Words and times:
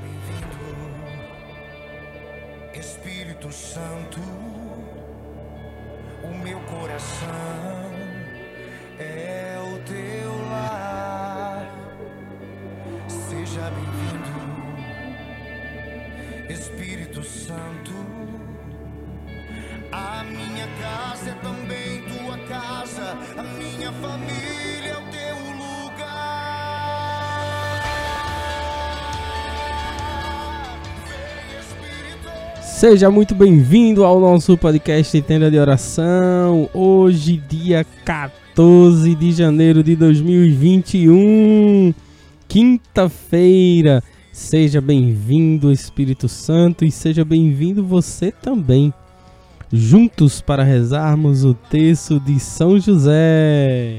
Bem-vindo, 0.00 0.58
Espírito 2.74 3.52
Santo. 3.52 4.20
O 6.22 6.34
meu 6.42 6.60
coração 6.60 7.92
é 8.98 9.58
o 9.58 9.78
teu 9.84 10.48
lar. 10.50 11.68
Seja 13.08 13.70
bem-vindo, 13.70 14.40
Espírito 16.50 17.22
Santo. 17.22 17.92
A 19.92 20.24
minha 20.24 20.66
casa 20.80 21.30
é 21.30 21.34
também 21.34 22.02
tua 22.02 22.38
casa, 22.46 23.16
a 23.36 23.42
minha 23.42 23.92
família 23.92 24.92
é 24.92 24.96
o 24.96 25.09
Seja 32.80 33.10
muito 33.10 33.34
bem-vindo 33.34 34.06
ao 34.06 34.18
nosso 34.18 34.56
podcast 34.56 35.20
Tenda 35.20 35.50
de 35.50 35.58
Oração. 35.58 36.66
Hoje, 36.72 37.36
dia 37.36 37.84
14 38.06 39.14
de 39.16 39.32
janeiro 39.32 39.84
de 39.84 39.94
2021, 39.94 41.92
quinta-feira. 42.48 44.02
Seja 44.32 44.80
bem-vindo, 44.80 45.70
Espírito 45.70 46.26
Santo, 46.26 46.82
e 46.82 46.90
seja 46.90 47.22
bem-vindo 47.22 47.84
você 47.84 48.32
também. 48.32 48.94
Juntos 49.70 50.40
para 50.40 50.64
rezarmos 50.64 51.44
o 51.44 51.52
texto 51.52 52.18
de 52.18 52.40
São 52.40 52.80
José. 52.80 53.98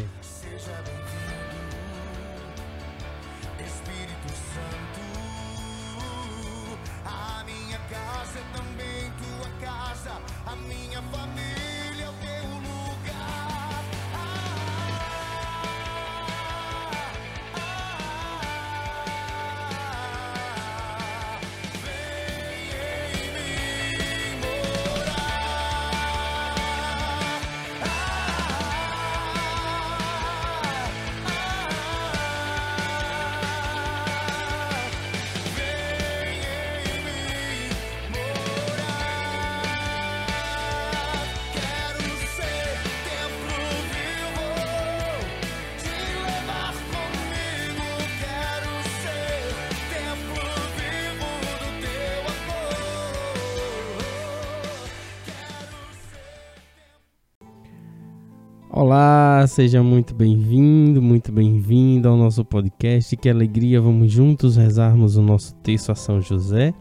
Olá, 58.83 59.45
seja 59.47 59.83
muito 59.83 60.15
bem-vindo, 60.15 61.03
muito 61.03 61.31
bem-vindo 61.31 62.09
ao 62.09 62.17
nosso 62.17 62.43
podcast. 62.43 63.15
Que 63.15 63.29
alegria, 63.29 63.79
vamos 63.79 64.11
juntos 64.11 64.55
rezarmos 64.55 65.15
o 65.17 65.21
nosso 65.21 65.53
texto 65.57 65.91
a 65.91 65.95
São 65.95 66.19
José, 66.19 66.73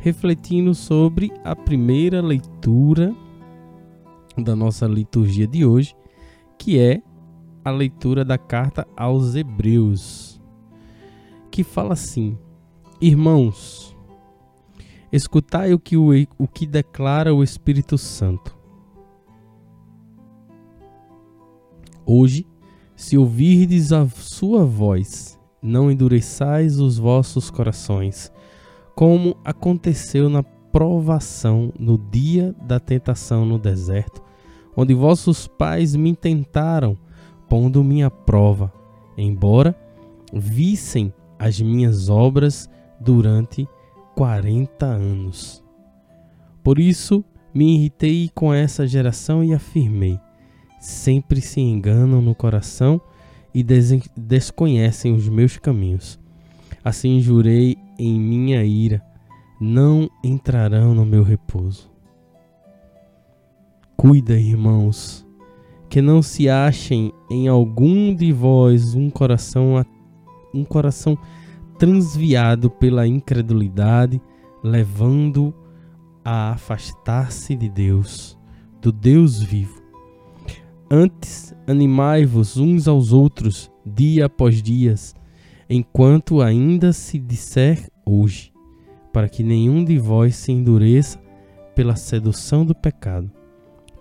refletindo 0.00 0.74
sobre 0.74 1.30
a 1.44 1.54
primeira 1.54 2.20
leitura 2.20 3.14
da 4.36 4.56
nossa 4.56 4.88
liturgia 4.88 5.46
de 5.46 5.64
hoje, 5.64 5.94
que 6.58 6.76
é 6.76 7.00
a 7.64 7.70
leitura 7.70 8.24
da 8.24 8.36
carta 8.36 8.84
aos 8.96 9.36
Hebreus, 9.36 10.40
que 11.52 11.62
fala 11.62 11.92
assim: 11.92 12.36
Irmãos, 13.00 13.96
escutai 15.12 15.72
o 15.72 15.78
que, 15.78 15.96
o, 15.96 16.08
o 16.36 16.48
que 16.48 16.66
declara 16.66 17.32
o 17.32 17.44
Espírito 17.44 17.96
Santo. 17.96 18.57
Hoje, 22.10 22.46
se 22.96 23.18
ouvirdes 23.18 23.92
a 23.92 24.08
sua 24.08 24.64
voz, 24.64 25.38
não 25.62 25.90
endureçais 25.90 26.80
os 26.80 26.96
vossos 26.96 27.50
corações, 27.50 28.32
como 28.94 29.36
aconteceu 29.44 30.30
na 30.30 30.42
provação 30.42 31.70
no 31.78 31.98
dia 31.98 32.54
da 32.62 32.80
tentação 32.80 33.44
no 33.44 33.58
deserto, 33.58 34.22
onde 34.74 34.94
vossos 34.94 35.46
pais 35.46 35.94
me 35.94 36.16
tentaram, 36.16 36.96
pondo-me 37.46 38.02
à 38.02 38.10
prova, 38.10 38.72
embora 39.14 39.78
vissem 40.32 41.12
as 41.38 41.60
minhas 41.60 42.08
obras 42.08 42.70
durante 42.98 43.68
quarenta 44.14 44.86
anos. 44.86 45.62
Por 46.64 46.78
isso 46.78 47.22
me 47.52 47.74
irritei 47.74 48.30
com 48.34 48.54
essa 48.54 48.86
geração 48.86 49.44
e 49.44 49.52
afirmei: 49.52 50.18
sempre 50.80 51.40
se 51.40 51.60
enganam 51.60 52.20
no 52.20 52.34
coração 52.34 53.00
e 53.54 53.62
desen- 53.62 54.02
desconhecem 54.16 55.14
os 55.14 55.28
meus 55.28 55.56
caminhos. 55.56 56.18
Assim 56.84 57.20
jurei 57.20 57.76
em 57.98 58.18
minha 58.18 58.64
ira: 58.64 59.02
não 59.60 60.08
entrarão 60.22 60.94
no 60.94 61.04
meu 61.04 61.22
repouso. 61.22 61.90
Cuida, 63.96 64.38
irmãos, 64.38 65.26
que 65.88 66.00
não 66.00 66.22
se 66.22 66.48
achem 66.48 67.12
em 67.28 67.48
algum 67.48 68.14
de 68.14 68.32
vós 68.32 68.94
um 68.94 69.10
coração 69.10 69.84
um 70.54 70.64
coração 70.64 71.18
transviado 71.78 72.70
pela 72.70 73.06
incredulidade, 73.06 74.20
levando 74.62 75.54
a 76.24 76.52
afastar-se 76.52 77.54
de 77.54 77.68
Deus, 77.68 78.38
do 78.80 78.90
Deus 78.90 79.42
vivo. 79.42 79.77
Antes, 80.90 81.54
animai-vos 81.66 82.56
uns 82.56 82.88
aos 82.88 83.12
outros, 83.12 83.70
dia 83.84 84.24
após 84.24 84.62
dia, 84.62 84.94
enquanto 85.68 86.40
ainda 86.40 86.94
se 86.94 87.18
disser 87.18 87.90
hoje, 88.06 88.52
para 89.12 89.28
que 89.28 89.42
nenhum 89.42 89.84
de 89.84 89.98
vós 89.98 90.34
se 90.34 90.50
endureça 90.50 91.20
pela 91.74 91.94
sedução 91.94 92.64
do 92.64 92.74
pecado, 92.74 93.30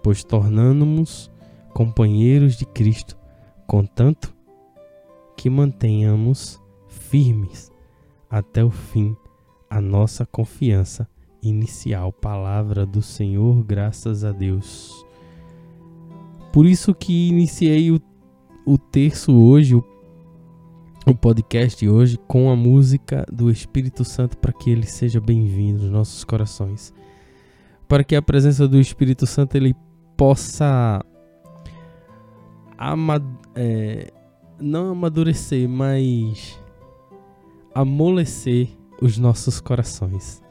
pois 0.01 0.23
tornando-nos 0.23 1.29
companheiros 1.73 2.55
de 2.55 2.65
Cristo, 2.65 3.17
contanto 3.67 4.33
que 5.35 5.49
mantenhamos 5.49 6.57
firmes 6.87 7.69
até 8.29 8.63
o 8.63 8.71
fim 8.71 9.15
a 9.69 9.81
nossa 9.81 10.25
confiança 10.25 11.07
inicial. 11.41 12.13
Palavra 12.13 12.85
do 12.85 13.01
Senhor, 13.01 13.63
graças 13.63 14.23
a 14.23 14.31
Deus. 14.31 15.06
Por 16.57 16.65
isso 16.65 16.91
que 16.91 17.27
iniciei 17.27 17.91
o, 17.91 18.01
o 18.65 18.79
terço 18.79 19.31
hoje, 19.31 19.75
o, 19.75 19.85
o 21.05 21.13
podcast 21.13 21.87
hoje, 21.87 22.17
com 22.27 22.49
a 22.49 22.55
música 22.55 23.23
do 23.31 23.51
Espírito 23.51 24.03
Santo 24.03 24.35
para 24.39 24.51
que 24.51 24.71
ele 24.71 24.87
seja 24.87 25.21
bem-vindo 25.21 25.83
nos 25.83 25.91
nossos 25.91 26.23
corações. 26.23 26.91
Para 27.87 28.03
que 28.03 28.15
a 28.15 28.23
presença 28.23 28.67
do 28.67 28.79
Espírito 28.79 29.27
Santo 29.27 29.55
ele 29.55 29.75
possa 30.17 31.05
é, 33.53 34.11
não 34.59 34.89
amadurecer, 34.89 35.69
mas 35.69 36.59
amolecer 37.71 38.69
os 38.99 39.19
nossos 39.19 39.61
corações, 39.61 40.41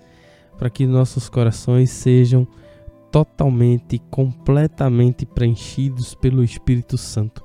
para 0.56 0.70
que 0.70 0.86
nossos 0.86 1.28
corações 1.28 1.90
sejam 1.90 2.46
totalmente, 3.16 3.98
completamente 4.10 5.24
preenchidos 5.24 6.14
pelo 6.14 6.44
Espírito 6.44 6.98
Santo. 6.98 7.42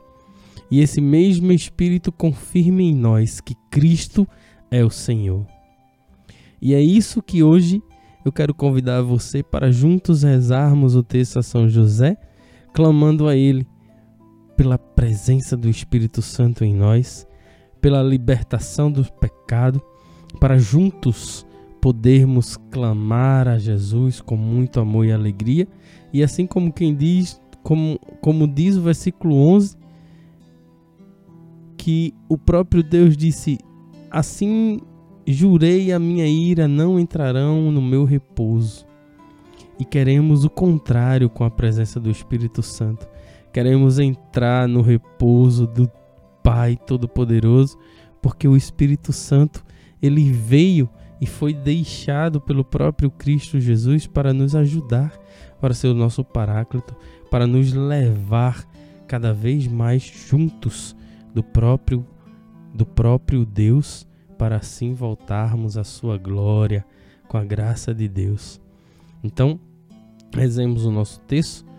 E 0.70 0.82
esse 0.82 1.00
mesmo 1.00 1.50
Espírito 1.54 2.12
confirme 2.12 2.90
em 2.90 2.94
nós 2.94 3.40
que 3.40 3.56
Cristo 3.70 4.28
é 4.70 4.84
o 4.84 4.90
Senhor. 4.90 5.48
E 6.62 6.74
é 6.74 6.82
isso 6.82 7.24
que 7.24 7.42
hoje 7.42 7.82
eu 8.26 8.34
quero 8.34 8.54
convidar 8.54 9.02
você 9.02 9.42
para 9.42 9.72
juntos 9.72 10.24
rezarmos 10.24 10.94
o 10.94 11.02
texto 11.02 11.40
a 11.40 11.42
São 11.42 11.70
José, 11.70 12.18
clamando 12.74 13.30
a 13.30 13.38
Ele 13.38 13.66
pela 14.58 14.78
presença 14.78 15.56
do 15.56 15.70
Espírito 15.70 16.22
Santo 16.22 16.66
em 16.66 16.76
nós, 16.76 17.26
pela 17.80 18.04
libertação 18.04 18.92
do 18.92 19.06
pecado, 19.10 19.82
para 20.38 20.58
juntos 20.58 21.46
podermos 21.82 22.58
clamar 22.70 23.48
a 23.48 23.58
Jesus 23.58 24.22
com 24.22 24.38
muito 24.38 24.80
amor 24.80 25.06
e 25.06 25.12
alegria, 25.12 25.68
e 26.14 26.24
assim 26.24 26.46
como 26.46 26.72
quem 26.72 26.96
diz, 26.96 27.42
como, 27.64 28.00
como 28.22 28.48
diz 28.48 28.78
o 28.78 28.82
versículo 28.82 29.36
11, 29.36 29.76
que 31.76 32.14
o 32.30 32.38
próprio 32.38 32.84
Deus 32.84 33.18
disse: 33.18 33.58
Assim 34.12 34.80
jurei 35.26 35.92
a 35.92 35.98
minha 36.00 36.28
ira, 36.28 36.68
não 36.68 37.00
entrarão 37.00 37.72
no 37.72 37.82
meu 37.82 38.06
repouso. 38.06 38.86
E 39.80 39.86
queremos 39.86 40.46
o 40.46 40.50
contrário 40.50 41.28
com 41.28 41.44
a 41.44 41.50
presença 41.50 42.00
do 42.00 42.12
Espírito 42.12 42.62
Santo. 42.62 43.08
Queremos 43.52 43.98
entrar 43.98 44.68
no 44.68 44.82
repouso 44.82 45.66
do 45.66 45.90
Pai 46.44 46.78
Todo-Poderoso, 46.78 47.78
porque 48.22 48.48
o 48.48 48.56
Espírito 48.56 49.12
Santo, 49.12 49.64
ele 50.02 50.32
veio 50.32 50.88
e 51.22 51.28
foi 51.28 51.54
deixado 51.54 52.42
pelo 52.42 52.66
próprio 52.66 53.12
Cristo 53.12 53.60
Jesus 53.60 54.08
para 54.08 54.34
nos 54.34 54.56
ajudar, 54.56 55.16
para 55.62 55.72
ser 55.72 55.90
o 55.90 55.94
nosso 55.94 56.24
paráclito, 56.26 56.96
para 57.30 57.46
nos 57.46 57.72
levar 57.72 58.68
cada 59.08 59.32
vez 59.32 59.68
mais 59.68 60.02
juntos 60.02 60.96
do 61.32 61.44
próprio 61.44 62.06
do 62.74 62.86
próprio 62.86 63.46
Deus, 63.46 64.08
para 64.38 64.56
assim 64.56 64.94
voltarmos 64.94 65.78
à 65.78 65.84
sua 65.84 66.18
glória 66.18 66.86
com 67.28 67.38
a 67.38 67.44
graça 67.44 67.94
de 67.94 68.08
Deus. 68.08 68.62
Então, 69.22 69.60
rezemos 70.34 70.86
o 70.86 70.92
nosso 70.92 71.20
texto 71.22 71.70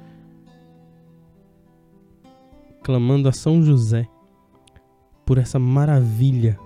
clamando 2.82 3.28
a 3.28 3.32
São 3.32 3.62
José 3.62 4.06
por 5.24 5.38
essa 5.38 5.58
maravilha 5.58 6.58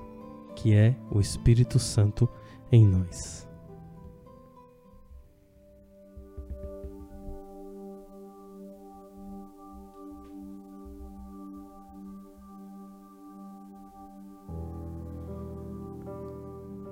que 0.57 0.75
é 0.75 0.97
o 1.11 1.21
Espírito 1.21 1.79
Santo 1.79 2.29
em 2.71 2.87
nós. 2.87 3.47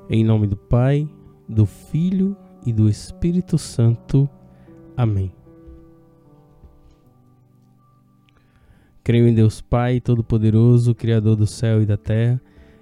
Em 0.08 0.22
nome 0.22 0.46
do 0.46 0.56
Pai, 0.56 1.08
do 1.48 1.66
Filho 1.66 2.36
e 2.64 2.72
do 2.72 2.88
Espírito 2.88 3.58
Santo. 3.58 4.28
Amém. 4.96 5.32
Creio 9.02 9.26
em 9.26 9.34
Deus 9.34 9.60
Pai 9.60 10.00
Todo-Poderoso, 10.00 10.94
Criador 10.94 11.36
do 11.36 11.46
céu 11.46 11.82
e 11.82 11.86
da 11.86 11.96
terra 11.96 12.40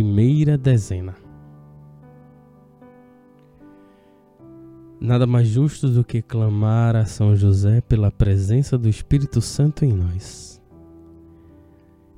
primeira 0.00 0.56
dezena. 0.56 1.14
Nada 4.98 5.26
mais 5.26 5.46
justo 5.46 5.90
do 5.90 6.02
que 6.02 6.22
clamar 6.22 6.96
a 6.96 7.04
São 7.04 7.36
José 7.36 7.82
pela 7.82 8.10
presença 8.10 8.78
do 8.78 8.88
Espírito 8.88 9.42
Santo 9.42 9.84
em 9.84 9.92
nós. 9.92 10.58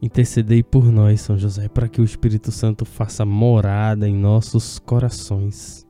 Intercedei 0.01 0.63
por 0.63 0.85
nós, 0.93 1.23
São 1.23 1.37
José, 1.37 1.69
para 1.69 1.89
que 1.89 2.01
o 2.01 2.05
Espírito 2.05 2.53
Santo 2.53 2.85
faça 2.85 3.25
morada 3.25 4.09
em 4.09 4.17
nossos 4.17 4.79
corações. 4.79 5.85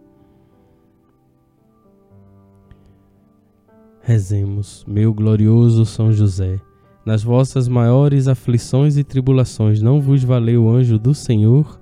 Rezemos, 4.00 4.82
meu 4.88 5.12
glorioso 5.12 5.84
São 5.84 6.10
José 6.10 6.58
nas 7.04 7.22
vossas 7.22 7.66
maiores 7.66 8.28
aflições 8.28 8.96
e 8.96 9.02
tribulações 9.02 9.82
não 9.82 10.00
vos 10.00 10.22
valeu 10.22 10.64
o 10.64 10.70
anjo 10.70 10.98
do 10.98 11.12
Senhor? 11.12 11.81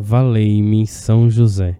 Valei-me 0.00 0.86
São 0.86 1.28
José. 1.28 1.76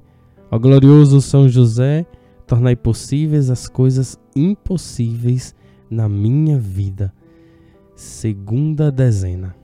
Ó 0.51 0.59
glorioso 0.59 1.21
São 1.21 1.49
José, 1.49 2.05
tornai 2.49 2.75
possíveis 2.75 3.49
as 3.49 3.69
coisas 3.69 4.19
impossíveis 4.35 5.55
na 5.89 6.09
minha 6.09 6.59
vida. 6.59 7.15
Segunda 7.95 8.91
dezena. 8.91 9.55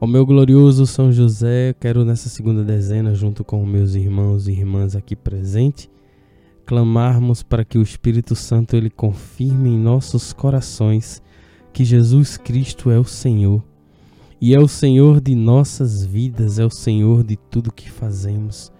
Ó 0.00 0.08
meu 0.08 0.26
glorioso 0.26 0.84
São 0.84 1.12
José, 1.12 1.72
quero 1.78 2.04
nessa 2.04 2.28
segunda 2.28 2.64
dezena, 2.64 3.14
junto 3.14 3.44
com 3.44 3.64
meus 3.64 3.94
irmãos 3.94 4.48
e 4.48 4.50
irmãs 4.50 4.96
aqui 4.96 5.14
presentes, 5.14 5.88
clamarmos 6.66 7.44
para 7.44 7.64
que 7.64 7.78
o 7.78 7.82
Espírito 7.82 8.34
Santo 8.34 8.74
ele 8.74 8.90
confirme 8.90 9.68
em 9.68 9.78
nossos 9.78 10.32
corações 10.32 11.22
que 11.72 11.84
Jesus 11.84 12.36
Cristo 12.36 12.90
é 12.90 12.98
o 12.98 13.04
Senhor 13.04 13.62
e 14.40 14.54
é 14.54 14.58
o 14.58 14.66
Senhor 14.66 15.20
de 15.20 15.34
nossas 15.34 16.04
vidas, 16.04 16.58
é 16.58 16.64
o 16.64 16.70
Senhor 16.70 17.22
de 17.22 17.36
tudo 17.36 17.72
que 17.72 17.90
fazemos, 17.90 18.72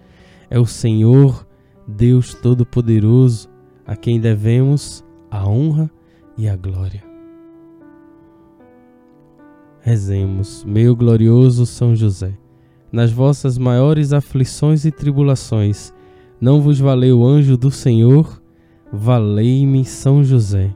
é 0.49 0.59
o 0.59 0.65
Senhor, 0.65 1.47
Deus 1.87 2.33
Todo-Poderoso, 2.33 3.49
a 3.87 3.95
quem 3.95 4.19
devemos 4.19 5.03
a 5.31 5.47
honra 5.47 5.89
e 6.37 6.47
a 6.49 6.55
glória. 6.55 7.03
Rezemos, 9.79 10.63
meu 10.63 10.95
glorioso 10.95 11.65
São 11.65 11.95
José, 11.95 12.37
nas 12.91 13.11
vossas 13.11 13.57
maiores 13.57 14.13
aflições 14.13 14.85
e 14.85 14.91
tribulações, 14.91 15.93
não 16.39 16.61
vos 16.61 16.77
valeu 16.77 17.19
o 17.19 17.25
anjo 17.25 17.55
do 17.55 17.71
Senhor? 17.71 18.41
Valei-me 18.91 19.85
São 19.85 20.23
José. 20.23 20.75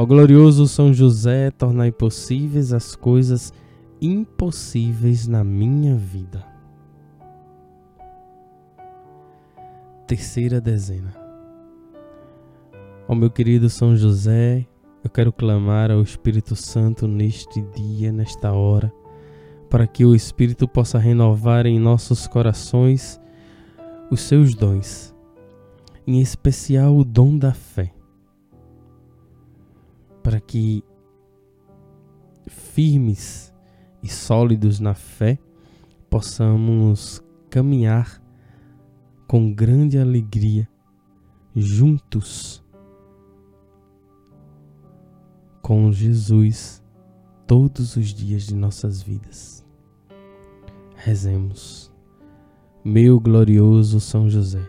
Ó 0.00 0.06
glorioso 0.06 0.66
São 0.66 0.94
José, 0.94 1.50
tornai 1.50 1.92
possíveis 1.92 2.72
as 2.72 2.96
coisas 2.96 3.52
impossíveis 4.00 5.26
na 5.26 5.44
minha 5.44 5.94
vida. 5.94 6.42
Terceira 10.06 10.58
dezena. 10.58 11.12
Ó 13.06 13.14
meu 13.14 13.30
querido 13.30 13.68
São 13.68 13.94
José, 13.94 14.66
eu 15.04 15.10
quero 15.10 15.30
clamar 15.30 15.90
ao 15.90 16.00
Espírito 16.00 16.56
Santo 16.56 17.06
neste 17.06 17.60
dia, 17.60 18.10
nesta 18.10 18.52
hora, 18.52 18.90
para 19.68 19.86
que 19.86 20.06
o 20.06 20.14
Espírito 20.14 20.66
possa 20.66 20.98
renovar 20.98 21.66
em 21.66 21.78
nossos 21.78 22.26
corações 22.26 23.20
os 24.10 24.22
seus 24.22 24.54
dons, 24.54 25.14
em 26.06 26.22
especial 26.22 26.96
o 26.96 27.04
dom 27.04 27.36
da 27.36 27.52
fé, 27.52 27.92
para 30.22 30.40
que 30.40 30.84
firmes 32.46 33.52
e 34.02 34.08
sólidos 34.08 34.80
na 34.80 34.94
fé 34.94 35.38
possamos 36.08 37.22
caminhar 37.48 38.22
com 39.26 39.52
grande 39.52 39.98
alegria 39.98 40.68
juntos 41.54 42.64
com 45.62 45.92
Jesus 45.92 46.82
todos 47.46 47.96
os 47.96 48.08
dias 48.08 48.42
de 48.44 48.54
nossas 48.54 49.02
vidas. 49.02 49.64
Rezemos, 50.96 51.92
meu 52.84 53.20
glorioso 53.20 54.00
São 54.00 54.28
José, 54.28 54.68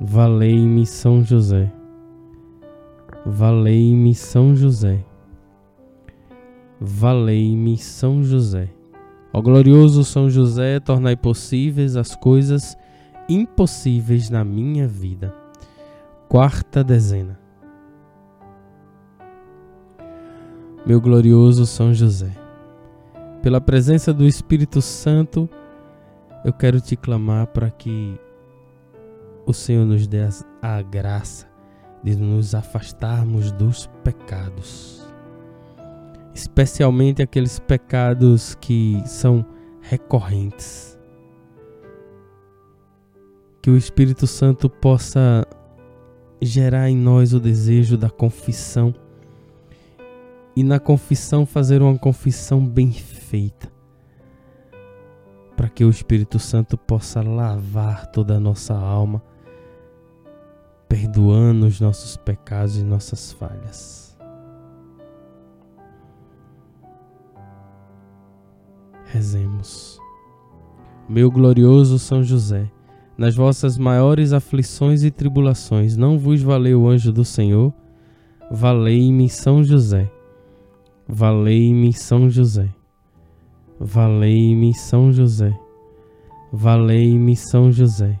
Valei-me 0.00 0.86
São 0.86 1.22
José. 1.24 1.72
Valei-me 3.24 4.14
São 4.14 4.54
José. 4.54 5.04
Valei-me 6.80 7.76
São 7.76 8.22
José. 8.22 8.68
Ó 9.32 9.40
glorioso 9.40 10.04
São 10.04 10.30
José, 10.30 10.80
tornai 10.80 11.16
possíveis 11.16 11.96
as 11.96 12.14
coisas 12.14 12.76
impossíveis 13.28 14.30
na 14.30 14.44
minha 14.44 14.86
vida. 14.86 15.34
Quarta 16.28 16.82
dezena. 16.84 17.48
meu 20.88 21.02
glorioso 21.02 21.66
São 21.66 21.92
José. 21.92 22.30
Pela 23.42 23.60
presença 23.60 24.10
do 24.10 24.26
Espírito 24.26 24.80
Santo, 24.80 25.46
eu 26.42 26.50
quero 26.50 26.80
te 26.80 26.96
clamar 26.96 27.48
para 27.48 27.70
que 27.70 28.18
o 29.48 29.54
Senhor 29.54 29.86
nos 29.86 30.06
dê 30.06 30.28
a 30.60 30.82
graça 30.82 31.46
de 32.04 32.14
nos 32.14 32.54
afastarmos 32.54 33.50
dos 33.50 33.86
pecados, 34.04 35.02
especialmente 36.34 37.22
aqueles 37.22 37.58
pecados 37.58 38.54
que 38.56 39.02
são 39.06 39.42
recorrentes. 39.80 40.98
Que 43.62 43.70
o 43.70 43.76
Espírito 43.78 44.26
Santo 44.26 44.68
possa 44.68 45.46
gerar 46.42 46.90
em 46.90 46.96
nós 46.96 47.32
o 47.32 47.40
desejo 47.40 47.96
da 47.96 48.10
confissão 48.10 48.94
e 50.54 50.62
na 50.62 50.78
confissão 50.78 51.46
fazer 51.46 51.80
uma 51.80 51.98
confissão 51.98 52.66
bem 52.66 52.92
feita, 52.92 53.72
para 55.56 55.70
que 55.70 55.86
o 55.86 55.90
Espírito 55.90 56.38
Santo 56.38 56.76
possa 56.76 57.22
lavar 57.22 58.08
toda 58.08 58.36
a 58.36 58.40
nossa 58.40 58.74
alma, 58.74 59.22
perdoando 60.88 61.66
os 61.66 61.80
nossos 61.80 62.16
pecados 62.16 62.78
e 62.78 62.82
nossas 62.84 63.32
falhas. 63.32 64.16
Rezemos. 69.06 69.98
Meu 71.08 71.30
glorioso 71.30 71.98
São 71.98 72.22
José, 72.22 72.70
nas 73.16 73.34
vossas 73.34 73.78
maiores 73.78 74.32
aflições 74.32 75.02
e 75.02 75.10
tribulações, 75.10 75.96
não 75.96 76.18
vos 76.18 76.42
valeu 76.42 76.82
o 76.82 76.88
anjo 76.88 77.12
do 77.12 77.24
Senhor? 77.24 77.72
Valei-me 78.50 79.28
São 79.28 79.64
José 79.64 80.10
Valei-me 81.10 81.90
São 81.90 82.28
José. 82.28 82.68
Valei-me 83.80 84.74
São 84.74 85.10
José. 85.10 85.58
Valei-me 86.52 87.34
São 87.34 87.72
José. 87.72 88.20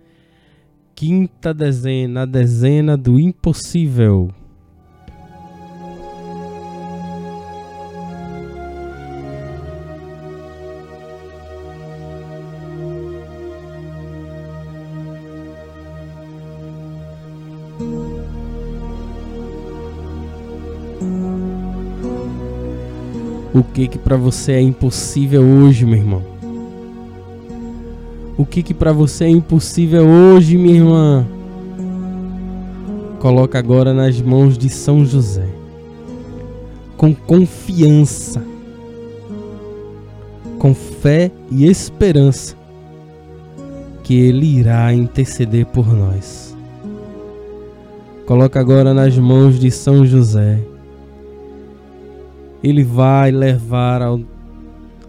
Quinta 1.01 1.51
dezena, 1.51 2.21
a 2.21 2.25
dezena 2.25 2.95
do 2.95 3.19
impossível. 3.19 4.29
O 23.51 23.63
que 23.73 23.87
que 23.87 23.97
para 23.97 24.15
você 24.15 24.51
é 24.51 24.61
impossível 24.61 25.41
hoje, 25.41 25.83
meu 25.83 25.97
irmão? 25.97 26.30
O 28.41 28.45
que 28.45 28.63
que 28.63 28.73
para 28.73 28.91
você 28.91 29.25
é 29.25 29.29
impossível 29.29 30.03
hoje, 30.03 30.57
minha 30.57 30.77
irmã? 30.77 31.27
Coloca 33.19 33.59
agora 33.59 33.93
nas 33.93 34.19
mãos 34.19 34.57
de 34.57 34.67
São 34.67 35.05
José. 35.05 35.47
Com 36.97 37.13
confiança, 37.13 38.43
com 40.57 40.73
fé 40.73 41.29
e 41.51 41.67
esperança. 41.67 42.55
que 44.01 44.15
Ele 44.15 44.57
irá 44.57 44.91
interceder 44.91 45.67
por 45.67 45.87
nós. 45.93 46.57
Coloca 48.25 48.59
agora 48.59 48.91
nas 48.91 49.15
mãos 49.19 49.59
de 49.59 49.69
São 49.69 50.03
José. 50.03 50.59
Ele 52.63 52.83
vai 52.83 53.29
levar 53.29 54.01
ao, 54.01 54.19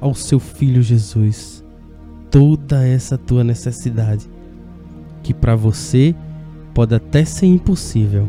ao 0.02 0.14
seu 0.14 0.38
filho 0.38 0.82
Jesus 0.82 1.61
toda 2.32 2.82
essa 2.88 3.18
tua 3.18 3.44
necessidade, 3.44 4.26
que 5.22 5.34
para 5.34 5.54
você 5.54 6.14
pode 6.72 6.94
até 6.94 7.26
ser 7.26 7.44
impossível, 7.44 8.26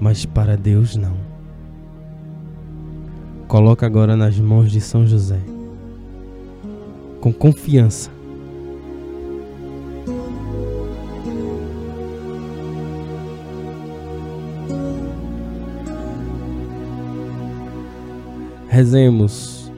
mas 0.00 0.24
para 0.24 0.56
Deus 0.56 0.94
não. 0.94 1.16
Coloca 3.48 3.84
agora 3.84 4.16
nas 4.16 4.38
mãos 4.38 4.70
de 4.70 4.80
São 4.80 5.04
José, 5.04 5.40
com 7.20 7.32
confiança. 7.32 8.10
Rezemos, 18.68 19.72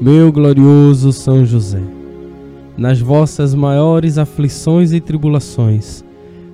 meu 0.00 0.32
glorioso 0.32 1.12
São 1.12 1.44
José, 1.44 1.82
nas 2.82 3.00
vossas 3.00 3.54
maiores 3.54 4.18
aflições 4.18 4.92
e 4.92 4.98
tribulações, 4.98 6.04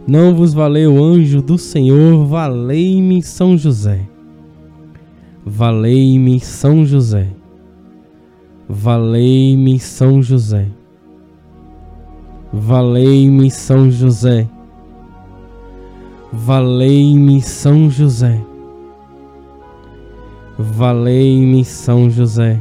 não 0.07 0.35
vos 0.35 0.53
valeu 0.53 1.03
anjo 1.03 1.41
do 1.41 1.57
Senhor, 1.57 2.27
valei-me 2.27 3.23
São 3.23 3.57
José. 3.57 4.03
Valei-me 5.47 6.39
São 6.39 6.85
José. 6.85 7.29
Valei-me 8.69 9.81
São 9.81 10.21
José. 10.21 10.67
Valei-me 12.53 13.51
São 13.51 13.91
José. 13.91 14.47
Valei-me 16.31 17.41
São 17.41 17.89
José. 17.89 18.39
Valei-me 20.59 21.65
São 21.65 22.11
José. 22.11 22.61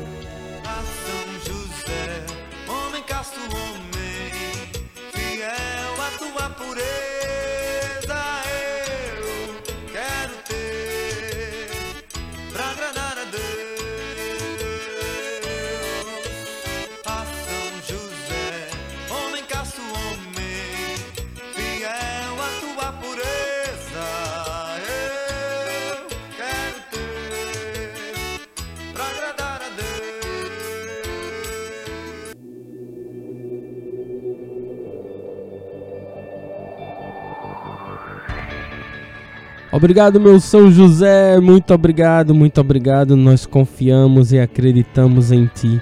Obrigado, 39.71 40.19
meu 40.19 40.37
São 40.39 40.69
José. 40.69 41.39
Muito 41.39 41.73
obrigado, 41.73 42.35
muito 42.35 42.59
obrigado. 42.59 43.15
Nós 43.15 43.45
confiamos 43.45 44.33
e 44.33 44.39
acreditamos 44.39 45.31
em 45.31 45.45
Ti. 45.45 45.81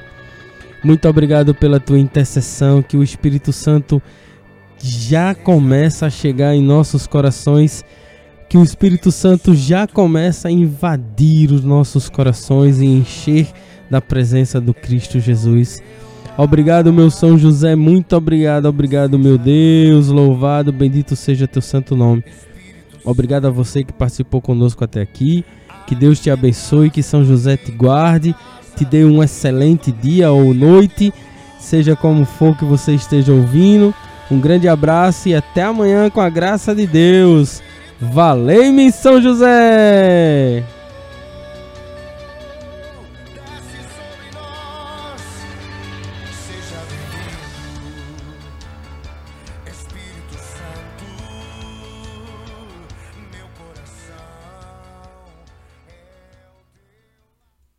Muito 0.84 1.10
obrigado 1.10 1.56
pela 1.56 1.80
Tua 1.80 1.98
intercessão. 1.98 2.84
Que 2.84 2.96
o 2.96 3.02
Espírito 3.02 3.52
Santo 3.52 4.00
já 4.78 5.34
começa 5.34 6.06
a 6.06 6.10
chegar 6.10 6.54
em 6.54 6.62
nossos 6.62 7.08
corações. 7.08 7.84
Que 8.48 8.60
o 8.60 8.64
Espírito 8.64 9.12
Santo 9.12 9.56
já 9.56 9.88
começa 9.88 10.50
a 10.50 10.52
invadir 10.52 11.52
os 11.52 11.64
nossos 11.64 12.10
corações 12.10 12.80
e 12.80 12.86
encher 12.86 13.48
da 13.90 14.00
presença 14.00 14.62
do 14.62 14.74
Cristo 14.74 15.20
Jesus. 15.20 15.82
Obrigado, 16.38 16.94
meu 16.94 17.10
São 17.10 17.40
José. 17.40 17.76
Muito 17.76 18.16
obrigado, 18.16 18.68
obrigado, 18.68 19.18
meu 19.18 19.38
Deus. 19.38 20.10
Louvado, 20.10 20.72
bendito 20.72 21.16
seja 21.16 21.48
Teu 21.48 21.62
santo 21.62 21.96
nome. 21.96 22.24
Obrigado 23.04 23.48
a 23.48 23.50
você 23.50 23.84
que 23.84 23.94
participou 23.94 24.42
conosco 24.42 24.84
até 24.84 25.02
aqui. 25.02 25.44
Que 25.88 25.96
Deus 25.96 26.20
te 26.20 26.30
abençoe, 26.30 26.90
que 26.90 27.02
São 27.02 27.26
José 27.26 27.58
te 27.58 27.72
guarde, 27.72 28.36
te 28.76 28.86
dê 28.86 29.04
um 29.04 29.24
excelente 29.24 29.92
dia 29.92 30.32
ou 30.32 30.54
noite, 30.54 31.12
seja 31.60 31.96
como 31.96 32.26
for 32.26 32.56
que 32.56 32.64
você 32.64 32.94
esteja 32.94 33.34
ouvindo. 33.34 33.94
Um 34.30 34.40
grande 34.40 34.68
abraço 34.68 35.30
e 35.30 35.36
até 35.36 35.64
amanhã 35.64 36.10
com 36.10 36.22
a 36.22 36.30
graça 36.30 36.76
de 36.76 36.86
Deus. 36.86 37.64
Valeu-me, 38.00 38.92
São 38.92 39.22
José! 39.22 40.79